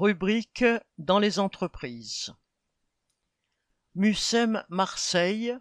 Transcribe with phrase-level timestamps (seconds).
[0.00, 0.64] Rubrique
[0.96, 2.32] dans les entreprises.
[3.94, 5.54] Mucem Marseille,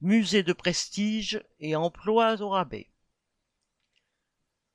[0.00, 2.88] musée de prestige et emploi au rabais.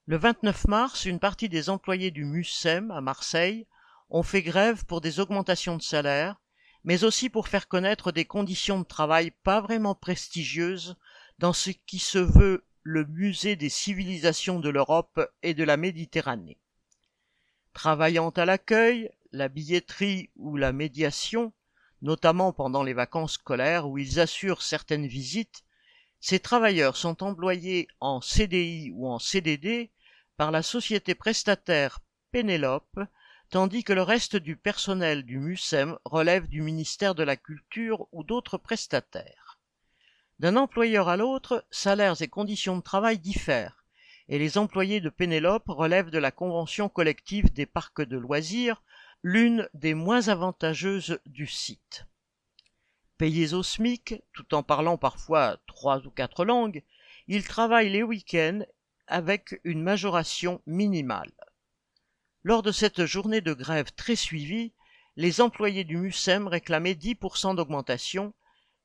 [0.05, 3.67] Le 29 mars, une partie des employés du Mucem à Marseille
[4.09, 6.35] ont fait grève pour des augmentations de salaire,
[6.83, 10.97] mais aussi pour faire connaître des conditions de travail pas vraiment prestigieuses
[11.37, 16.59] dans ce qui se veut le musée des civilisations de l'Europe et de la Méditerranée.
[17.73, 21.53] Travaillant à l'accueil, la billetterie ou la médiation,
[22.01, 25.63] notamment pendant les vacances scolaires où ils assurent certaines visites,
[26.19, 29.91] ces travailleurs sont employés en CDI ou en CDD
[30.35, 31.99] par la société prestataire
[32.31, 32.99] Pénélope,
[33.49, 38.23] tandis que le reste du personnel du MUSEM relève du ministère de la Culture ou
[38.23, 39.59] d'autres prestataires.
[40.39, 43.78] D'un employeur à l'autre, salaires et conditions de travail diffèrent
[44.29, 48.83] et les employés de Pénélope relèvent de la convention collective des parcs de loisirs,
[49.23, 52.05] l'une des moins avantageuses du site.
[53.17, 56.83] Payés au SMIC, tout en parlant parfois trois ou quatre langues,
[57.27, 58.61] ils travaillent les week-ends
[59.07, 61.31] avec une majoration minimale.
[62.43, 64.71] Lors de cette journée de grève très suivie,
[65.17, 68.33] les employés du MUSEM réclamaient 10% d'augmentation,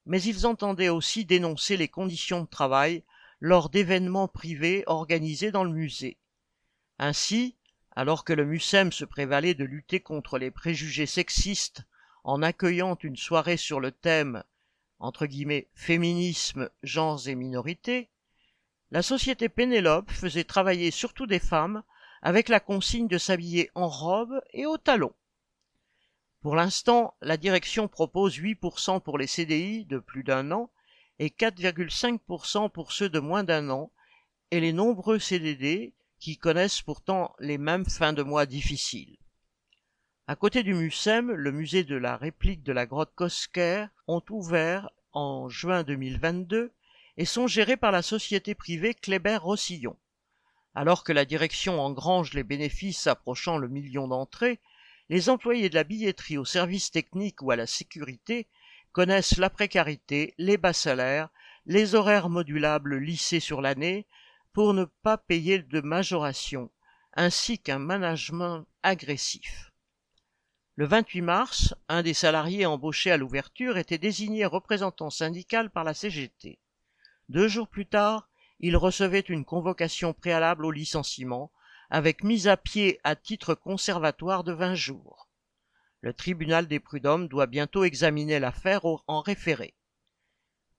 [0.07, 3.05] mais ils entendaient aussi dénoncer les conditions de travail
[3.45, 6.17] lors d'événements privés organisés dans le musée.
[6.99, 7.59] Ainsi,
[7.95, 11.83] alors que le MUSEM se prévalait de lutter contre les préjugés sexistes
[12.25, 14.45] en accueillant une soirée sur le thème
[15.75, 18.09] féminisme, genres et minorités,
[18.91, 21.83] la société Pénélope faisait travailler surtout des femmes
[22.23, 25.13] avec la consigne de s'habiller en robe et au talon.
[26.41, 30.71] Pour l'instant, la direction propose 8% pour les CDI de plus d'un an
[31.19, 33.93] et 4,5% pour ceux de moins d'un an,
[34.51, 39.19] et les nombreux CDD qui connaissent pourtant les mêmes fins de mois difficiles.
[40.27, 44.89] À côté du MUSEM, le musée de la réplique de la grotte Cosquer ont ouvert
[45.13, 46.73] en juin 2022
[47.17, 49.97] et sont gérés par la société privée Kléber-Rossillon.
[50.75, 54.61] Alors que la direction engrange les bénéfices approchant le million d'entrées,
[55.11, 58.49] les employés de la billetterie au service technique ou à la sécurité
[58.95, 61.29] connaissent la précarité, les bas salaires,
[61.67, 64.07] les horaires modulables lissés sur l'année
[64.53, 66.71] pour ne pas payer de majoration,
[67.13, 69.73] ainsi qu'un management agressif.
[70.77, 75.93] Le 28 mars, un des salariés embauchés à l'ouverture était désigné représentant syndical par la
[75.93, 76.61] CGT.
[77.29, 78.29] Deux jours plus tard,
[78.61, 81.51] il recevait une convocation préalable au licenciement,
[81.91, 85.29] avec mise à pied à titre conservatoire de vingt jours.
[86.05, 89.73] Le tribunal des prud'hommes doit bientôt examiner l'affaire en référé.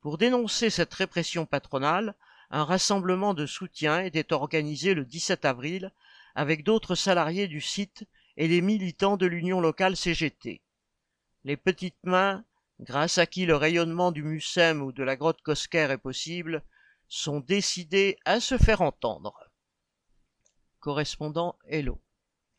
[0.01, 2.13] Pour dénoncer cette répression patronale,
[2.51, 5.91] un rassemblement de soutien était organisé le 17 avril
[6.35, 10.61] avec d'autres salariés du site et les militants de l'union locale CGT.
[11.43, 12.45] Les petites mains,
[12.79, 16.61] grâce à qui le rayonnement du Mucem ou de la grotte Cosquer est possible,
[17.07, 19.49] sont décidées à se faire entendre.
[20.81, 21.99] Correspondant Hello.